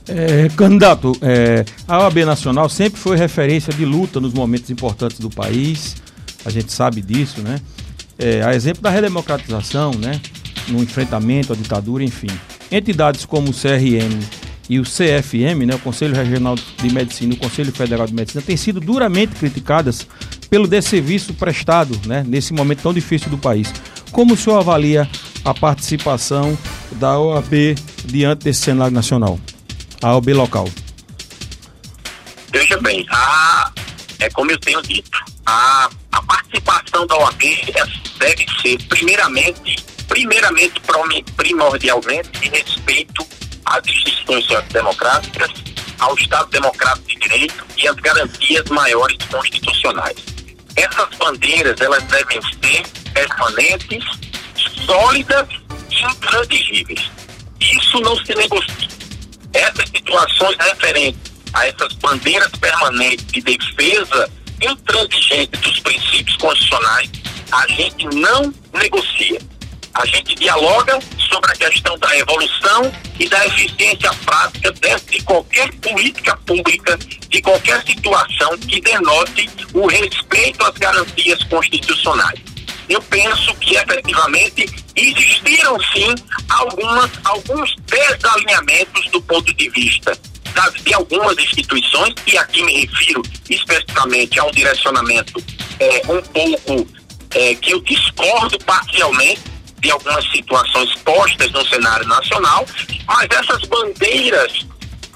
É, 0.08 0.48
candidato, 0.56 1.12
é, 1.22 1.66
a 1.88 2.00
OAB 2.00 2.18
Nacional 2.26 2.70
sempre 2.70 3.00
foi 3.00 3.18
referência 3.18 3.74
de 3.74 3.84
luta 3.84 4.20
nos 4.20 4.34
momentos 4.34 4.70
importantes 4.70 5.20
do 5.20 5.30
país, 5.30 5.98
a 6.46 6.50
gente 6.50 6.72
sabe 6.72 7.02
disso, 7.02 7.42
né? 7.42 7.60
É, 8.18 8.42
a 8.42 8.56
exemplo 8.56 8.82
da 8.82 8.90
redemocratização, 8.90 9.92
né? 9.92 10.20
No 10.70 10.82
enfrentamento 10.82 11.54
à 11.54 11.56
ditadura, 11.56 12.04
enfim. 12.04 12.30
Entidades 12.72 13.26
como 13.26 13.50
o 13.50 13.54
CRM 13.54 14.20
e 14.70 14.80
o 14.80 14.84
CFM, 14.84 15.66
né, 15.66 15.76
o 15.76 15.80
Conselho 15.80 16.16
Regional 16.16 16.56
de 16.56 16.94
Medicina 16.94 17.34
e 17.34 17.38
o 17.38 17.40
Conselho 17.40 17.72
Federal 17.72 18.06
de 18.06 18.14
Medicina, 18.14 18.42
têm 18.42 18.58
sido 18.58 18.80
duramente 18.80 19.36
criticadas 19.36 20.06
pelo 20.50 20.68
desserviço 20.68 21.34
prestado 21.34 21.98
né, 22.06 22.24
nesse 22.28 22.54
momento 22.54 22.82
tão 22.82 22.94
difícil 22.94 23.30
do 23.30 23.38
país. 23.38 23.74
Como 24.12 24.34
o 24.34 24.38
senhor 24.38 24.58
avalia 24.58 25.08
a 25.44 25.54
participação 25.54 26.58
da 26.94 27.18
OAB 27.18 27.76
diante 28.06 28.44
desse 28.44 28.62
cenário 28.62 28.94
nacional, 28.94 29.40
a 30.02 30.16
OAB 30.16 30.30
local? 30.34 30.70
Veja 32.52 32.78
bem, 32.82 33.06
a, 33.10 33.72
é 34.20 34.30
como 34.30 34.52
eu 34.52 34.60
tenho 34.60 34.82
dito, 34.82 35.18
a, 35.46 35.90
a 36.12 36.22
participação 36.24 37.06
da 37.08 37.18
OAB 37.18 37.42
deve 38.20 38.46
ser 38.62 38.82
primeiramente, 38.88 39.76
primeiramente 40.08 40.82
primordialmente 41.36 42.30
de 42.40 42.50
respeito 42.50 43.26
às 43.66 43.86
instituições 43.86 44.66
democráticas, 44.70 45.52
ao 46.00 46.16
Estado 46.16 46.50
Democrático 46.50 47.08
de 47.08 47.16
Direito 47.20 47.66
e 47.78 47.88
às 47.88 47.96
garantias 47.96 48.66
maiores 48.70 49.18
constitucionais. 49.30 50.18
Essas 50.76 51.10
bandeiras 51.18 51.80
elas 51.82 52.04
devem 52.04 52.40
ser 52.42 52.84
permanentes, 53.12 54.04
sólidas 54.86 55.48
e 55.90 56.04
intransigíveis. 56.04 57.12
Isso 57.60 58.00
não 58.02 58.16
se 58.24 58.36
negocia. 58.36 58.97
Essas 59.58 59.90
situações 59.90 60.56
referentes 60.60 61.32
a 61.52 61.68
essas 61.68 61.94
bandeiras 61.94 62.52
permanentes 62.60 63.26
de 63.26 63.42
defesa 63.42 64.30
intransigente 64.62 65.58
dos 65.60 65.80
princípios 65.80 66.38
constitucionais, 66.38 67.10
a 67.52 67.68
gente 67.70 68.06
não 68.16 68.54
negocia. 68.74 69.40
A 69.96 70.06
gente 70.06 70.36
dialoga 70.36 71.00
sobre 71.18 71.52
a 71.52 71.56
questão 71.56 71.98
da 71.98 72.16
evolução 72.20 72.92
e 73.20 73.28
da 73.28 73.48
eficiência 73.48 74.14
prática 74.26 74.72
de 74.72 75.24
qualquer 75.24 75.74
política 75.78 76.38
pública, 76.46 76.96
de 77.28 77.42
qualquer 77.42 77.84
situação 77.84 78.56
que 78.60 78.80
denote 78.80 79.50
o 79.74 79.88
respeito 79.88 80.64
às 80.66 80.78
garantias 80.78 81.44
constitucionais. 81.46 82.40
Eu 82.88 83.02
penso 83.02 83.56
que 83.56 83.76
efetivamente 83.76 84.68
existiram 84.98 85.78
sim 85.94 86.16
algumas, 86.50 87.12
alguns 87.24 87.76
desalinhamentos 87.86 89.08
do 89.12 89.22
ponto 89.22 89.54
de 89.54 89.70
vista 89.70 90.18
de 90.84 90.94
algumas 90.94 91.38
instituições, 91.38 92.16
e 92.26 92.38
aqui 92.38 92.64
me 92.64 92.86
refiro 92.86 93.22
especificamente 93.48 94.40
a 94.40 94.46
um 94.46 94.52
direcionamento 94.52 95.44
é, 95.80 96.02
um 96.12 96.22
pouco 96.22 96.88
é, 97.32 97.54
que 97.56 97.72
eu 97.72 97.82
discordo 97.82 98.58
parcialmente 98.66 99.42
de 99.80 99.92
algumas 99.92 100.26
situações 100.32 100.94
postas 101.04 101.52
no 101.52 101.66
cenário 101.68 102.08
nacional, 102.08 102.66
mas 103.06 103.28
essas 103.30 103.62
bandeiras 103.68 104.66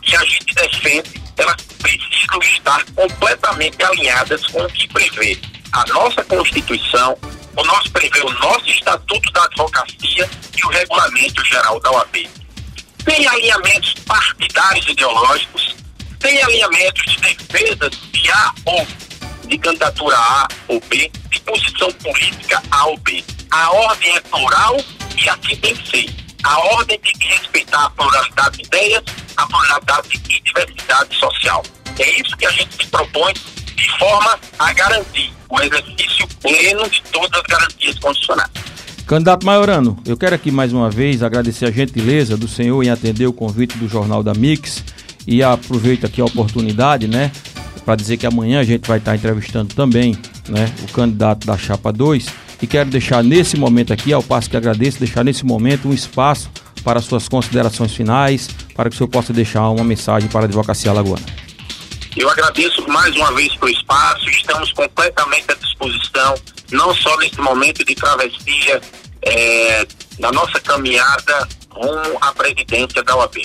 que 0.01 0.15
a 0.15 0.23
gente 0.23 0.53
defende, 0.53 1.21
elas 1.37 1.61
precisam 1.79 2.39
estar 2.43 2.85
completamente 2.95 3.83
alinhadas 3.83 4.45
com 4.47 4.63
o 4.63 4.69
que 4.69 4.87
prevê 4.89 5.39
a 5.71 5.85
nossa 5.87 6.23
Constituição, 6.23 7.17
o 7.55 7.63
nosso 7.63 7.91
prevê 7.91 8.21
o 8.21 8.33
nosso 8.33 8.69
Estatuto 8.69 9.31
da 9.31 9.43
Advocacia 9.43 10.29
e 10.57 10.65
o 10.65 10.69
Regulamento 10.69 11.43
Geral 11.45 11.79
da 11.79 11.91
OAB 11.91 12.41
tem 13.03 13.27
alinhamentos 13.27 13.93
partidários 14.05 14.87
ideológicos, 14.87 15.75
tem 16.19 16.41
alinhamentos 16.43 17.03
de 17.03 17.21
defesa 17.21 17.89
de 17.89 18.31
A 18.31 18.53
ou 18.65 18.87
de 19.47 19.57
candidatura 19.57 20.15
A 20.15 20.47
ou 20.67 20.79
B, 20.81 21.11
de 21.29 21.39
posição 21.41 21.91
política 21.93 22.61
A 22.71 22.85
ou 22.87 22.97
B. 22.97 23.23
A 23.49 23.71
ordem 23.71 24.15
é 24.15 24.19
plural 24.21 24.77
e 25.17 25.29
assim 25.29 25.55
tem 25.57 25.75
que 25.75 25.89
ser. 25.89 26.15
A 26.43 26.59
ordem 26.59 26.99
tem 26.99 27.13
que 27.13 27.27
respeitar 27.27 27.85
a 27.85 27.89
pluralidade 27.89 28.57
de 28.57 28.63
ideias, 28.65 29.03
a 29.37 29.47
pluralidade 29.47 30.21
e 30.29 30.41
diversidade 30.41 31.15
social. 31.17 31.63
É 31.99 32.09
isso 32.19 32.37
que 32.37 32.45
a 32.45 32.51
gente 32.51 32.83
se 32.83 32.89
propõe 32.89 33.33
de 33.81 33.97
forma 33.97 34.39
a 34.59 34.73
garantir 34.73 35.33
o 35.49 35.59
exercício 35.59 36.27
pleno 36.39 36.87
de 36.89 37.01
todas 37.11 37.39
as 37.39 37.47
garantias 37.47 37.99
constitucionais. 37.99 38.51
Candidato 39.07 39.45
Maiorano, 39.45 39.97
eu 40.05 40.15
quero 40.15 40.35
aqui 40.35 40.51
mais 40.51 40.71
uma 40.71 40.89
vez 40.89 41.23
agradecer 41.23 41.65
a 41.65 41.71
gentileza 41.71 42.37
do 42.37 42.47
senhor 42.47 42.81
em 42.83 42.89
atender 42.89 43.25
o 43.25 43.33
convite 43.33 43.77
do 43.77 43.87
Jornal 43.87 44.23
da 44.23 44.33
Mix 44.33 44.83
e 45.27 45.43
aproveito 45.43 46.05
aqui 46.05 46.21
a 46.21 46.25
oportunidade, 46.25 47.07
né, 47.07 47.31
para 47.83 47.95
dizer 47.95 48.17
que 48.17 48.25
amanhã 48.25 48.59
a 48.59 48.63
gente 48.63 48.87
vai 48.87 48.99
estar 48.99 49.15
entrevistando 49.15 49.73
também, 49.73 50.17
né, 50.47 50.71
o 50.83 50.91
candidato 50.93 51.45
da 51.45 51.57
Chapa 51.57 51.91
2 51.91 52.27
e 52.61 52.67
quero 52.67 52.89
deixar 52.89 53.23
nesse 53.23 53.57
momento 53.57 53.91
aqui, 53.91 54.13
ao 54.13 54.21
passo 54.21 54.49
que 54.49 54.55
agradeço, 54.55 54.99
deixar 54.99 55.25
nesse 55.25 55.43
momento 55.43 55.89
um 55.89 55.93
espaço 55.93 56.49
para 56.83 57.01
suas 57.01 57.27
considerações 57.27 57.93
finais, 57.93 58.47
para 58.75 58.89
que 58.89 58.95
o 58.95 58.97
senhor 58.97 59.09
possa 59.09 59.33
deixar 59.33 59.67
uma 59.69 59.83
mensagem 59.83 60.29
para 60.29 60.41
a 60.41 60.45
Advocacia 60.45 60.91
Alagoana. 60.91 61.25
Eu 62.15 62.29
agradeço 62.29 62.85
mais 62.89 63.15
uma 63.15 63.31
vez 63.33 63.55
pelo 63.55 63.71
espaço, 63.71 64.29
estamos 64.29 64.71
completamente 64.73 65.49
à 65.49 65.55
disposição, 65.55 66.35
não 66.71 66.93
só 66.93 67.15
nesse 67.17 67.39
momento 67.39 67.85
de 67.85 67.95
travessia 67.95 68.81
é, 69.21 69.87
na 70.19 70.31
nossa 70.31 70.59
caminhada 70.59 71.47
rumo 71.69 72.17
à 72.19 72.33
presidência 72.33 73.01
da 73.03 73.15
OAB. 73.15 73.37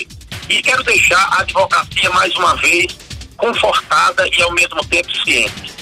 E 0.49 0.61
quero 0.61 0.83
deixar 0.83 1.21
a 1.33 1.41
advocacia 1.41 2.09
mais 2.11 2.35
uma 2.35 2.55
vez 2.57 2.97
confortada 3.37 4.27
e 4.27 4.41
ao 4.41 4.51
mesmo 4.53 4.83
tempo 4.85 5.09
ciente. 5.23 5.73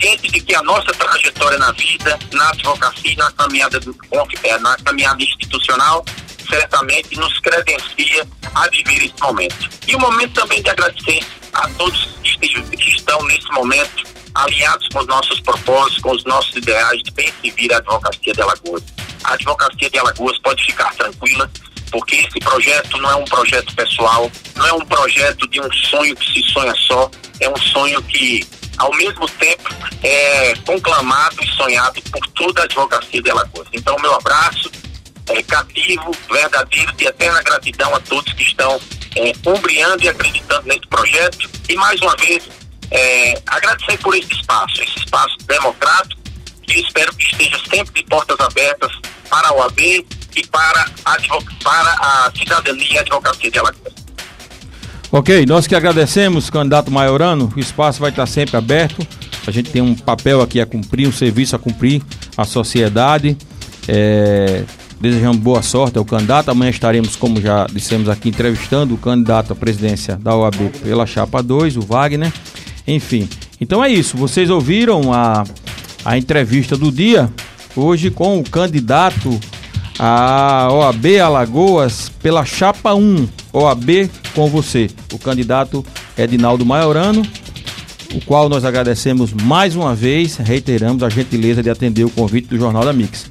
Ciente 0.00 0.28
de 0.28 0.40
que 0.40 0.54
a 0.54 0.62
nossa 0.62 0.92
trajetória 0.94 1.58
na 1.58 1.70
vida, 1.72 2.18
na 2.32 2.48
advocacia, 2.48 3.14
na 3.16 3.30
caminhada, 3.32 3.78
do, 3.78 3.96
é, 4.42 4.58
na 4.58 4.76
caminhada 4.78 5.22
institucional, 5.22 6.04
certamente 6.48 7.16
nos 7.16 7.38
credencia 7.38 8.26
a 8.52 8.68
viver 8.68 9.04
esse 9.04 9.22
momento. 9.22 9.70
E 9.86 9.94
o 9.94 10.00
momento 10.00 10.34
também 10.34 10.60
de 10.60 10.70
agradecer 10.70 11.24
a 11.52 11.68
todos 11.70 12.08
que 12.22 12.90
estão 12.90 13.22
nesse 13.26 13.50
momento 13.52 14.04
alinhados 14.34 14.88
com 14.88 15.00
os 15.00 15.06
nossos 15.06 15.40
propósitos, 15.40 16.02
com 16.02 16.12
os 16.12 16.24
nossos 16.24 16.56
ideais 16.56 17.02
de 17.02 17.10
bem 17.10 17.30
servir 17.42 17.72
a 17.72 17.76
advocacia 17.76 18.32
de 18.32 18.40
Alagoas 18.40 18.82
a 19.24 19.34
advocacia 19.34 19.90
de 19.90 19.98
Alagoas 19.98 20.38
pode 20.38 20.64
ficar 20.64 20.94
tranquila, 20.94 21.50
porque 21.90 22.16
esse 22.16 22.38
projeto 22.40 22.98
não 22.98 23.10
é 23.10 23.16
um 23.16 23.24
projeto 23.24 23.74
pessoal, 23.74 24.30
não 24.56 24.66
é 24.66 24.72
um 24.72 24.80
projeto 24.80 25.48
de 25.48 25.60
um 25.60 25.72
sonho 25.72 26.16
que 26.16 26.32
se 26.32 26.52
sonha 26.52 26.74
só, 26.74 27.10
é 27.40 27.48
um 27.48 27.56
sonho 27.56 28.02
que, 28.02 28.46
ao 28.78 28.92
mesmo 28.94 29.28
tempo, 29.28 29.74
é 30.02 30.54
conclamado 30.66 31.36
e 31.42 31.46
sonhado 31.48 32.00
por 32.10 32.26
toda 32.28 32.62
a 32.62 32.64
advocacia 32.64 33.22
de 33.22 33.30
Alagoas. 33.30 33.68
Então, 33.72 33.96
meu 34.00 34.14
abraço 34.14 34.70
é, 35.28 35.42
cativo, 35.42 36.10
verdadeiro, 36.30 36.92
de 36.94 37.06
eterna 37.06 37.42
gratidão 37.42 37.94
a 37.94 38.00
todos 38.00 38.32
que 38.32 38.42
estão 38.42 38.80
é, 39.16 39.32
e 40.02 40.08
acreditando 40.08 40.66
nesse 40.66 40.86
projeto. 40.88 41.50
E, 41.68 41.74
mais 41.74 42.00
uma 42.00 42.16
vez, 42.16 42.48
é, 42.90 43.40
agradecer 43.46 43.98
por 43.98 44.14
esse 44.14 44.32
espaço, 44.32 44.82
esse 44.82 44.98
espaço 44.98 45.36
democrático, 45.46 46.20
e 46.68 46.80
espero 46.80 47.14
que 47.14 47.24
esteja 47.24 47.58
sempre 47.70 48.02
de 48.02 48.08
portas 48.08 48.38
abertas 48.40 48.90
para 49.28 49.48
a 49.48 49.54
OAB 49.54 49.80
e 49.80 50.46
para 50.50 50.86
a, 51.04 51.16
para 51.62 51.92
a 52.00 52.32
cidadania 52.36 52.94
e 52.94 52.98
advocacia 52.98 53.50
de 53.50 53.58
Alagoas. 53.58 53.92
Ok, 55.10 55.44
nós 55.44 55.66
que 55.66 55.74
agradecemos, 55.74 56.48
candidato 56.48 56.90
Maiorano, 56.90 57.52
o 57.54 57.60
espaço 57.60 58.00
vai 58.00 58.08
estar 58.08 58.24
sempre 58.24 58.56
aberto. 58.56 59.06
A 59.46 59.50
gente 59.50 59.70
tem 59.70 59.82
um 59.82 59.94
papel 59.94 60.40
aqui 60.40 60.58
a 60.58 60.64
cumprir, 60.64 61.06
um 61.06 61.12
serviço 61.12 61.54
a 61.54 61.58
cumprir 61.58 62.00
à 62.34 62.44
sociedade. 62.44 63.36
É, 63.86 64.64
desejamos 65.02 65.38
boa 65.38 65.60
sorte 65.60 65.98
ao 65.98 66.04
candidato. 66.04 66.50
Amanhã 66.50 66.70
estaremos, 66.70 67.16
como 67.16 67.40
já 67.40 67.66
dissemos 67.66 68.08
aqui, 68.08 68.30
entrevistando 68.30 68.94
o 68.94 68.98
candidato 68.98 69.52
à 69.52 69.56
presidência 69.56 70.16
da 70.16 70.34
OAB 70.34 70.70
pela 70.82 71.04
Chapa 71.04 71.42
2, 71.42 71.76
o 71.76 71.80
Wagner. 71.80 72.32
Enfim, 72.86 73.28
então 73.60 73.84
é 73.84 73.90
isso. 73.90 74.16
Vocês 74.16 74.48
ouviram 74.48 75.12
a 75.12 75.44
a 76.04 76.18
entrevista 76.18 76.76
do 76.76 76.90
dia, 76.90 77.30
hoje 77.76 78.10
com 78.10 78.38
o 78.38 78.42
candidato 78.42 79.38
à 79.98 80.68
OAB 80.70 81.18
Alagoas 81.20 82.10
pela 82.22 82.44
Chapa 82.44 82.94
1, 82.94 83.28
OAB 83.52 84.10
com 84.34 84.48
você, 84.48 84.90
o 85.12 85.18
candidato 85.18 85.84
Edinaldo 86.16 86.66
Maiorano, 86.66 87.22
o 88.14 88.20
qual 88.24 88.48
nós 88.48 88.64
agradecemos 88.64 89.32
mais 89.32 89.76
uma 89.76 89.94
vez, 89.94 90.36
reiteramos 90.36 91.02
a 91.02 91.08
gentileza 91.08 91.62
de 91.62 91.70
atender 91.70 92.04
o 92.04 92.10
convite 92.10 92.48
do 92.48 92.58
Jornal 92.58 92.84
da 92.84 92.92
Mix. 92.92 93.30